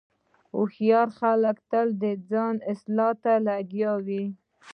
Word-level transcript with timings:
هوښیار 0.55 1.07
انسان 1.17 1.57
تل 1.69 1.87
د 2.03 2.05
ځان 2.29 2.55
اصلاح 2.71 3.13
ته 3.23 3.33
لګیا 3.47 3.91
وي. 4.05 4.23